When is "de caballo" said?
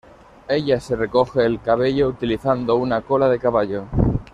3.29-3.85